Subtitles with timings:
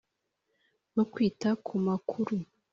[0.91, 2.35] bwo kwita ku makuru